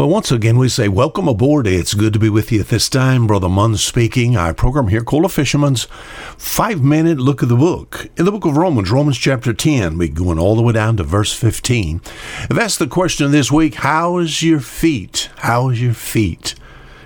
Well, 0.00 0.08
once 0.08 0.32
again, 0.32 0.56
we 0.56 0.70
say 0.70 0.88
welcome 0.88 1.28
aboard. 1.28 1.66
It's 1.66 1.92
good 1.92 2.14
to 2.14 2.18
be 2.18 2.30
with 2.30 2.50
you 2.50 2.60
at 2.60 2.68
this 2.68 2.88
time. 2.88 3.26
Brother 3.26 3.50
Munn 3.50 3.76
speaking. 3.76 4.34
Our 4.34 4.54
program 4.54 4.88
here 4.88 5.02
called 5.02 5.26
A 5.26 5.28
Fisherman's 5.28 5.88
Five 6.38 6.82
Minute 6.82 7.18
Look 7.18 7.42
at 7.42 7.50
the 7.50 7.56
Book. 7.56 8.08
In 8.16 8.24
the 8.24 8.32
book 8.32 8.46
of 8.46 8.56
Romans, 8.56 8.90
Romans 8.90 9.18
chapter 9.18 9.52
10, 9.52 9.98
we're 9.98 10.08
going 10.08 10.38
all 10.38 10.56
the 10.56 10.62
way 10.62 10.72
down 10.72 10.96
to 10.96 11.02
verse 11.02 11.34
15. 11.34 12.00
I've 12.50 12.58
asked 12.58 12.78
the 12.78 12.86
question 12.86 13.30
this 13.30 13.52
week 13.52 13.74
How 13.74 14.16
is 14.16 14.42
your 14.42 14.60
feet? 14.60 15.28
How 15.36 15.68
is 15.68 15.82
your 15.82 15.92
feet? 15.92 16.54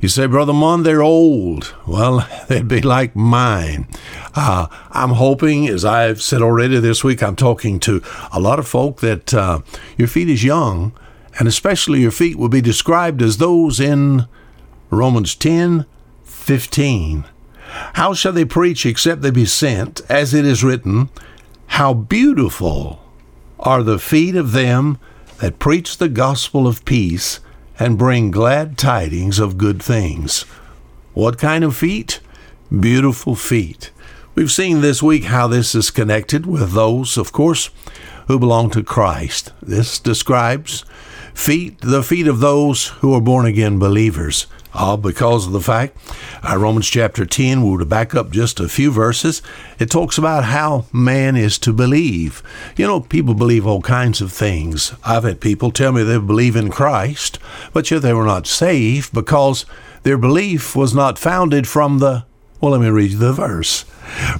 You 0.00 0.08
say, 0.08 0.24
Brother 0.24 0.54
Munn, 0.54 0.82
they're 0.82 1.02
old. 1.02 1.74
Well, 1.86 2.26
they'd 2.48 2.68
be 2.68 2.80
like 2.80 3.14
mine. 3.14 3.86
Uh, 4.34 4.66
I'm 4.92 5.10
hoping, 5.10 5.68
as 5.68 5.84
I've 5.84 6.22
said 6.22 6.40
already 6.40 6.80
this 6.80 7.04
week, 7.04 7.22
I'm 7.22 7.36
talking 7.36 7.80
to 7.80 8.02
a 8.32 8.40
lot 8.40 8.58
of 8.58 8.66
folk 8.66 9.00
that 9.00 9.34
uh, 9.34 9.60
your 9.98 10.08
feet 10.08 10.30
is 10.30 10.42
young 10.42 10.94
and 11.38 11.48
especially 11.48 12.00
your 12.00 12.10
feet 12.10 12.36
will 12.36 12.48
be 12.48 12.60
described 12.60 13.22
as 13.22 13.36
those 13.36 13.80
in 13.80 14.26
Romans 14.90 15.34
10 15.34 15.86
15. 16.24 17.24
How 17.94 18.14
shall 18.14 18.32
they 18.32 18.44
preach 18.44 18.86
except 18.86 19.22
they 19.22 19.30
be 19.30 19.44
sent? 19.44 20.00
As 20.08 20.32
it 20.32 20.44
is 20.44 20.64
written, 20.64 21.10
How 21.66 21.92
beautiful 21.92 23.02
are 23.58 23.82
the 23.82 23.98
feet 23.98 24.34
of 24.34 24.52
them 24.52 24.98
that 25.38 25.58
preach 25.58 25.98
the 25.98 26.08
gospel 26.08 26.66
of 26.66 26.84
peace 26.84 27.40
and 27.78 27.98
bring 27.98 28.30
glad 28.30 28.76
tidings 28.76 29.38
of 29.38 29.58
good 29.58 29.82
things. 29.82 30.42
What 31.14 31.38
kind 31.38 31.64
of 31.64 31.76
feet? 31.76 32.20
Beautiful 32.76 33.34
feet. 33.34 33.90
We've 34.34 34.50
seen 34.50 34.80
this 34.80 35.02
week 35.02 35.24
how 35.24 35.48
this 35.48 35.74
is 35.74 35.90
connected 35.90 36.46
with 36.46 36.72
those, 36.72 37.16
of 37.16 37.32
course, 37.32 37.70
who 38.26 38.38
belong 38.38 38.70
to 38.70 38.82
Christ. 38.82 39.52
This 39.62 39.98
describes 39.98 40.84
feet, 41.38 41.80
the 41.80 42.02
feet 42.02 42.26
of 42.26 42.40
those 42.40 42.88
who 43.00 43.14
are 43.14 43.20
born 43.20 43.46
again 43.46 43.78
believers. 43.78 44.46
All 44.74 44.96
because 44.96 45.46
of 45.46 45.52
the 45.52 45.60
fact, 45.60 45.96
uh, 46.46 46.58
Romans 46.58 46.88
chapter 46.88 47.24
10, 47.24 47.62
we 47.62 47.70
were 47.70 47.78
to 47.78 47.84
back 47.84 48.14
up 48.14 48.30
just 48.30 48.60
a 48.60 48.68
few 48.68 48.90
verses. 48.90 49.40
It 49.78 49.88
talks 49.88 50.18
about 50.18 50.44
how 50.44 50.86
man 50.92 51.36
is 51.36 51.56
to 51.60 51.72
believe. 51.72 52.42
You 52.76 52.86
know, 52.86 53.00
people 53.00 53.34
believe 53.34 53.66
all 53.66 53.80
kinds 53.80 54.20
of 54.20 54.32
things. 54.32 54.92
I've 55.04 55.22
had 55.22 55.40
people 55.40 55.70
tell 55.70 55.92
me 55.92 56.02
they 56.02 56.18
believe 56.18 56.56
in 56.56 56.70
Christ, 56.70 57.38
but 57.72 57.90
yet 57.90 58.02
they 58.02 58.12
were 58.12 58.26
not 58.26 58.46
saved 58.46 59.14
because 59.14 59.64
their 60.02 60.18
belief 60.18 60.74
was 60.76 60.94
not 60.94 61.18
founded 61.18 61.66
from 61.66 62.00
the. 62.00 62.24
Well, 62.60 62.72
let 62.72 62.80
me 62.80 62.88
read 62.88 63.12
the 63.12 63.32
verse. 63.32 63.84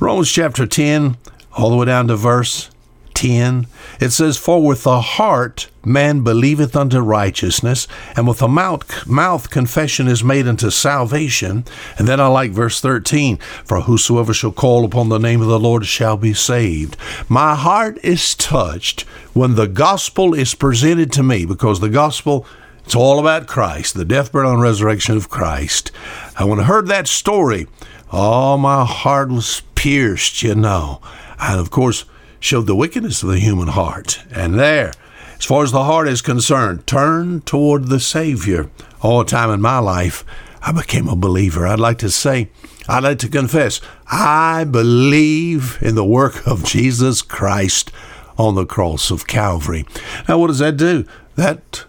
Romans 0.00 0.30
chapter 0.30 0.66
10, 0.66 1.16
all 1.56 1.70
the 1.70 1.76
way 1.76 1.86
down 1.86 2.08
to 2.08 2.16
verse 2.16 2.70
10, 3.18 3.66
it 4.00 4.10
says, 4.10 4.36
For 4.36 4.64
with 4.64 4.84
the 4.84 5.00
heart 5.00 5.68
man 5.84 6.22
believeth 6.22 6.76
unto 6.76 7.00
righteousness, 7.00 7.88
and 8.14 8.28
with 8.28 8.38
the 8.38 8.46
mouth, 8.46 9.08
mouth 9.08 9.50
confession 9.50 10.06
is 10.06 10.22
made 10.22 10.46
unto 10.46 10.70
salvation. 10.70 11.64
And 11.98 12.06
then 12.06 12.20
I 12.20 12.28
like 12.28 12.52
verse 12.52 12.80
13, 12.80 13.38
For 13.64 13.80
whosoever 13.80 14.32
shall 14.32 14.52
call 14.52 14.84
upon 14.84 15.08
the 15.08 15.18
name 15.18 15.40
of 15.40 15.48
the 15.48 15.58
Lord 15.58 15.84
shall 15.84 16.16
be 16.16 16.32
saved. 16.32 16.96
My 17.28 17.56
heart 17.56 17.98
is 18.04 18.36
touched 18.36 19.00
when 19.32 19.56
the 19.56 19.66
gospel 19.66 20.32
is 20.32 20.54
presented 20.54 21.10
to 21.14 21.24
me, 21.24 21.44
because 21.44 21.80
the 21.80 21.88
gospel 21.88 22.46
it's 22.84 22.94
all 22.94 23.18
about 23.18 23.48
Christ, 23.48 23.94
the 23.94 24.04
death, 24.04 24.30
burial, 24.30 24.52
and 24.52 24.62
resurrection 24.62 25.16
of 25.16 25.28
Christ. 25.28 25.90
And 26.38 26.48
when 26.48 26.60
I 26.60 26.62
heard 26.62 26.86
that 26.86 27.08
story, 27.08 27.66
oh, 28.12 28.56
my 28.56 28.84
heart 28.84 29.28
was 29.28 29.60
pierced, 29.74 30.42
you 30.44 30.54
know. 30.54 31.00
And 31.40 31.58
of 31.58 31.70
course, 31.70 32.04
showed 32.40 32.66
the 32.66 32.76
wickedness 32.76 33.22
of 33.22 33.28
the 33.30 33.38
human 33.38 33.68
heart. 33.68 34.20
And 34.30 34.58
there, 34.58 34.92
as 35.36 35.44
far 35.44 35.62
as 35.62 35.72
the 35.72 35.84
heart 35.84 36.08
is 36.08 36.22
concerned, 36.22 36.86
turn 36.86 37.42
toward 37.42 37.88
the 37.88 38.00
Savior. 38.00 38.70
All 39.00 39.24
time 39.24 39.50
in 39.50 39.60
my 39.60 39.78
life, 39.78 40.24
I 40.60 40.72
became 40.72 41.08
a 41.08 41.16
believer. 41.16 41.66
I'd 41.66 41.78
like 41.78 41.98
to 41.98 42.10
say, 42.10 42.50
I'd 42.88 43.04
like 43.04 43.18
to 43.20 43.28
confess, 43.28 43.80
I 44.06 44.64
believe 44.64 45.78
in 45.80 45.94
the 45.94 46.04
work 46.04 46.46
of 46.46 46.64
Jesus 46.64 47.22
Christ 47.22 47.92
on 48.36 48.54
the 48.54 48.66
cross 48.66 49.10
of 49.10 49.26
Calvary. 49.26 49.84
Now, 50.28 50.38
what 50.38 50.46
does 50.48 50.60
that 50.60 50.76
do? 50.76 51.04
That 51.36 51.84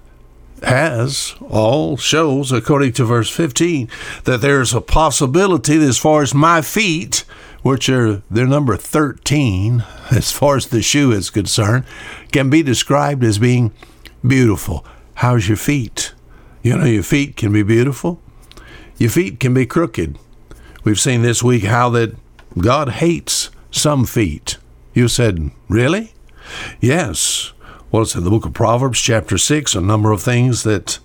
has 0.62 1.36
all 1.42 1.96
shows, 1.98 2.52
according 2.52 2.94
to 2.94 3.06
verse 3.06 3.30
15, 3.30 3.90
that 4.26 4.42
there's 4.42 4.74
a 4.74 4.82
possibility 4.82 5.78
that 5.78 5.88
as 5.88 5.98
far 5.98 6.22
as 6.22 6.34
my 6.34 6.62
feet, 6.62 7.24
which 7.62 7.90
are 7.90 8.22
their 8.30 8.48
number 8.48 8.76
13 8.78 9.84
as 10.12 10.32
far 10.32 10.56
as 10.56 10.68
the 10.68 10.82
shoe 10.82 11.12
is 11.12 11.30
concerned, 11.30 11.86
can 12.32 12.50
be 12.50 12.64
described 12.64 13.24
as 13.24 13.38
being 13.38 13.72
beautiful. 14.26 14.86
How's 15.16 15.48
your 15.48 15.58
feet? 15.58 16.14
You 16.64 16.78
know, 16.78 16.86
your 16.86 17.04
feet 17.04 17.36
can 17.36 17.52
be 17.52 17.64
beautiful. 17.64 18.22
Your 18.98 19.10
feet 19.10 19.40
can 19.40 19.54
be 19.54 19.66
crooked. 19.66 20.18
We've 20.84 21.00
seen 21.00 21.22
this 21.22 21.44
week 21.44 21.64
how 21.64 21.90
that 21.92 22.16
God 22.58 22.90
hates 22.90 23.50
some 23.72 24.06
feet. 24.06 24.58
You 24.94 25.08
said, 25.08 25.52
Really? 25.68 26.14
Yes. 26.82 27.54
Well, 27.92 28.04
it's 28.04 28.16
in 28.16 28.24
the 28.24 28.30
book 28.30 28.46
of 28.46 28.54
Proverbs, 28.54 29.00
chapter 29.00 29.38
6, 29.38 29.76
a 29.76 29.82
number 29.82 30.12
of 30.12 30.22
things 30.22 30.64
that 30.64 31.00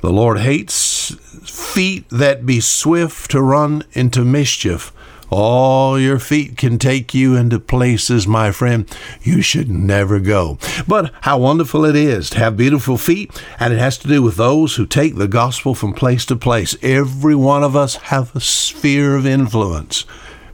the 0.00 0.10
Lord 0.10 0.40
hates. 0.40 1.14
Feet 1.44 2.08
that 2.10 2.46
be 2.46 2.60
swift 2.60 3.30
to 3.30 3.40
run 3.40 3.84
into 3.92 4.24
mischief 4.24 4.92
all 5.30 5.98
your 5.98 6.18
feet 6.18 6.56
can 6.56 6.78
take 6.78 7.14
you 7.14 7.34
into 7.34 7.58
places, 7.58 8.26
my 8.26 8.52
friend, 8.52 8.88
you 9.22 9.42
should 9.42 9.70
never 9.70 10.20
go. 10.20 10.58
But 10.86 11.12
how 11.22 11.38
wonderful 11.38 11.84
it 11.84 11.96
is 11.96 12.30
to 12.30 12.38
have 12.38 12.56
beautiful 12.56 12.96
feet, 12.96 13.30
and 13.58 13.72
it 13.72 13.78
has 13.78 13.98
to 13.98 14.08
do 14.08 14.22
with 14.22 14.36
those 14.36 14.76
who 14.76 14.86
take 14.86 15.16
the 15.16 15.28
gospel 15.28 15.74
from 15.74 15.92
place 15.92 16.24
to 16.26 16.36
place. 16.36 16.76
Every 16.82 17.34
one 17.34 17.62
of 17.62 17.74
us 17.74 17.96
have 17.96 18.34
a 18.34 18.40
sphere 18.40 19.16
of 19.16 19.26
influence, 19.26 20.04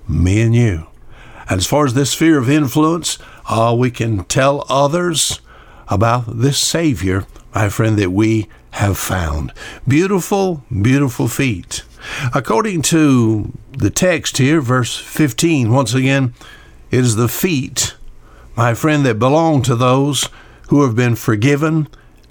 me 0.08 0.40
and 0.40 0.54
you. 0.54 0.86
And 1.48 1.58
as 1.58 1.66
far 1.66 1.84
as 1.84 1.94
this 1.94 2.12
sphere 2.12 2.38
of 2.38 2.48
influence, 2.48 3.18
uh, 3.48 3.74
we 3.76 3.90
can 3.90 4.24
tell 4.24 4.64
others 4.68 5.40
about 5.88 6.38
this 6.38 6.58
Savior, 6.58 7.26
my 7.54 7.68
friend, 7.68 7.98
that 7.98 8.10
we 8.10 8.48
have 8.72 8.96
found. 8.96 9.52
Beautiful, 9.86 10.64
beautiful 10.70 11.28
feet. 11.28 11.84
According 12.34 12.82
to 12.82 13.52
the 13.70 13.90
text 13.90 14.38
here, 14.38 14.60
verse 14.60 14.96
15, 14.96 15.70
once 15.70 15.94
again, 15.94 16.34
it 16.90 17.00
is 17.00 17.16
the 17.16 17.28
feet, 17.28 17.94
my 18.56 18.74
friend, 18.74 19.04
that 19.06 19.18
belong 19.18 19.62
to 19.62 19.74
those 19.74 20.28
who 20.68 20.82
have 20.82 20.94
been 20.94 21.16
forgiven 21.16 21.88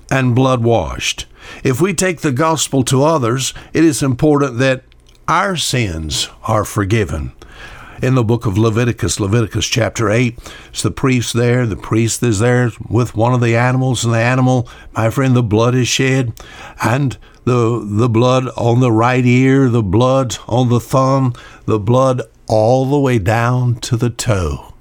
and 0.10 0.36
blood 0.36 0.64
washed. 0.64 1.26
If 1.64 1.82
we 1.82 1.94
take 1.94 2.22
the 2.22 2.32
gospel 2.32 2.84
to 2.86 3.04
others, 3.04 3.54
it 3.74 3.84
is 3.84 4.04
important 4.04 4.58
that 4.60 4.84
our 5.28 5.56
sins 5.56 6.30
are 6.44 6.66
forgiven. 6.66 7.32
In 8.02 8.16
the 8.16 8.24
book 8.24 8.48
of 8.48 8.58
Leviticus, 8.58 9.20
Leviticus 9.20 9.68
chapter 9.68 10.10
8, 10.10 10.38
it's 10.70 10.82
the 10.82 10.90
priest 10.90 11.34
there. 11.34 11.68
The 11.68 11.76
priest 11.76 12.24
is 12.24 12.40
there 12.40 12.72
with 12.90 13.16
one 13.16 13.34
of 13.34 13.42
the 13.42 13.56
animals, 13.56 14.04
and 14.04 14.14
the 14.14 14.18
animal, 14.18 14.68
my 14.94 15.12
friend, 15.12 15.36
the 15.36 15.44
blood 15.44 15.76
is 15.76 15.88
shed, 15.88 16.34
and 16.84 17.18
the, 17.44 17.84
the 17.84 18.10
blood 18.10 18.48
on 18.58 18.80
the 18.80 18.92
right 18.92 19.26
ear, 19.26 19.70
the 19.70 19.84
blood 19.84 20.38
on 20.48 20.70
the 20.70 20.80
thumb, 20.80 21.34
the 21.66 21.80
blood 21.80 22.22
all 22.48 22.86
the 22.86 23.00
way 23.00 23.18
down 23.18 23.76
to 23.76 23.96
the 23.96 24.10
toe, 24.10 24.74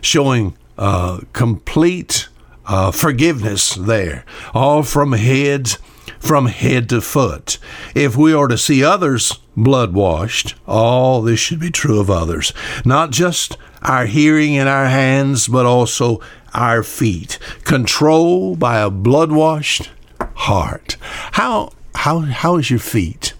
showing 0.00 0.56
uh, 0.78 1.20
complete 1.32 2.28
uh, 2.66 2.90
forgiveness 2.90 3.74
there, 3.74 4.24
all 4.54 4.82
from 4.82 5.12
head 5.12 5.76
from 6.18 6.46
head 6.46 6.88
to 6.88 7.00
foot. 7.00 7.58
If 7.94 8.16
we 8.16 8.32
are 8.32 8.46
to 8.48 8.56
see 8.56 8.84
others 8.84 9.40
blood 9.56 9.92
washed, 9.92 10.54
all 10.66 11.20
this 11.20 11.40
should 11.40 11.60
be 11.60 11.70
true 11.70 12.00
of 12.00 12.10
others, 12.10 12.52
not 12.84 13.10
just 13.10 13.56
our 13.82 14.06
hearing 14.06 14.56
and 14.56 14.68
our 14.68 14.86
hands, 14.86 15.48
but 15.48 15.66
also 15.66 16.20
our 16.54 16.82
feet, 16.82 17.38
controlled 17.64 18.58
by 18.58 18.78
a 18.78 18.90
blood 18.90 19.32
washed 19.32 19.90
heart. 20.34 20.96
How 21.32 21.72
how 22.02 22.18
how 22.22 22.56
is 22.56 22.68
your 22.68 22.80
feet? 22.80 23.32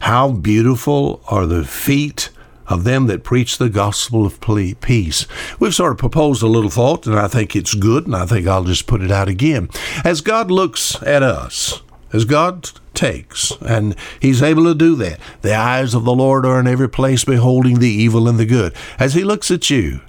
How 0.00 0.32
beautiful 0.32 1.22
are 1.28 1.46
the 1.46 1.64
feet 1.64 2.30
of 2.66 2.82
them 2.82 3.06
that 3.06 3.22
preach 3.22 3.58
the 3.58 3.68
gospel 3.68 4.26
of 4.26 4.40
peace. 4.80 5.26
We've 5.60 5.74
sort 5.74 5.92
of 5.92 5.98
proposed 5.98 6.42
a 6.42 6.48
little 6.48 6.68
thought, 6.68 7.06
and 7.06 7.16
I 7.16 7.28
think 7.28 7.54
it's 7.54 7.74
good, 7.74 8.06
and 8.06 8.16
I 8.16 8.26
think 8.26 8.48
I'll 8.48 8.64
just 8.64 8.88
put 8.88 9.02
it 9.02 9.12
out 9.12 9.28
again. 9.28 9.70
As 10.04 10.20
God 10.20 10.50
looks 10.50 11.00
at 11.04 11.22
us, 11.22 11.80
as 12.12 12.24
God 12.24 12.68
takes, 12.92 13.52
and 13.60 13.94
He's 14.20 14.42
able 14.42 14.64
to 14.64 14.74
do 14.74 14.96
that, 14.96 15.20
the 15.42 15.54
eyes 15.54 15.94
of 15.94 16.04
the 16.04 16.12
Lord 16.12 16.44
are 16.44 16.58
in 16.58 16.66
every 16.66 16.88
place, 16.88 17.24
beholding 17.24 17.78
the 17.78 17.88
evil 17.88 18.26
and 18.28 18.38
the 18.38 18.46
good. 18.46 18.74
As 18.98 19.14
He 19.14 19.22
looks 19.22 19.48
at 19.52 19.70
you, 19.70 20.00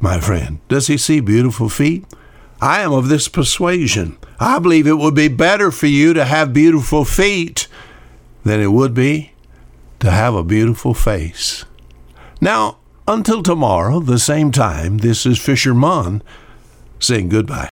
my 0.00 0.20
friend, 0.20 0.60
does 0.68 0.86
He 0.86 0.96
see 0.96 1.20
beautiful 1.20 1.68
feet? 1.68 2.06
I 2.62 2.80
am 2.80 2.92
of 2.92 3.08
this 3.08 3.28
persuasion. 3.28 4.16
I 4.38 4.58
believe 4.58 4.86
it 4.86 4.98
would 4.98 5.14
be 5.14 5.28
better 5.28 5.70
for 5.70 5.86
you 5.86 6.12
to 6.14 6.24
have 6.24 6.52
beautiful 6.52 7.04
feet 7.04 7.68
than 8.44 8.60
it 8.60 8.72
would 8.72 8.94
be 8.94 9.32
to 10.00 10.10
have 10.10 10.34
a 10.34 10.44
beautiful 10.44 10.94
face. 10.94 11.64
Now, 12.40 12.78
until 13.08 13.42
tomorrow, 13.42 14.00
the 14.00 14.18
same 14.18 14.52
time, 14.52 14.98
this 14.98 15.24
is 15.26 15.38
Fisher 15.38 15.74
Munn 15.74 16.22
saying 16.98 17.28
goodbye. 17.28 17.64